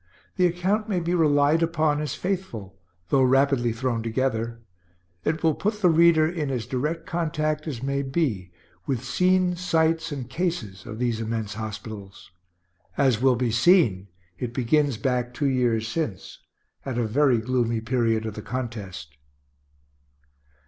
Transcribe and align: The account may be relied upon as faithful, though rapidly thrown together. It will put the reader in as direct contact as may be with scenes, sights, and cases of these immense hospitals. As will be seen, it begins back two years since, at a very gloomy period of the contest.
The 0.35 0.47
account 0.47 0.89
may 0.89 0.99
be 0.99 1.13
relied 1.13 1.61
upon 1.61 2.01
as 2.01 2.15
faithful, 2.15 2.75
though 3.09 3.21
rapidly 3.21 3.71
thrown 3.71 4.01
together. 4.01 4.59
It 5.23 5.43
will 5.43 5.53
put 5.53 5.79
the 5.83 5.91
reader 5.91 6.27
in 6.27 6.49
as 6.49 6.65
direct 6.65 7.05
contact 7.05 7.67
as 7.67 7.83
may 7.83 8.01
be 8.01 8.51
with 8.87 9.03
scenes, 9.03 9.61
sights, 9.61 10.11
and 10.11 10.27
cases 10.27 10.87
of 10.87 10.97
these 10.97 11.21
immense 11.21 11.53
hospitals. 11.53 12.31
As 12.97 13.21
will 13.21 13.35
be 13.35 13.51
seen, 13.51 14.07
it 14.39 14.55
begins 14.55 14.97
back 14.97 15.35
two 15.35 15.45
years 15.47 15.87
since, 15.87 16.39
at 16.83 16.97
a 16.97 17.05
very 17.05 17.37
gloomy 17.37 17.79
period 17.79 18.25
of 18.25 18.33
the 18.33 18.41
contest. 18.41 19.15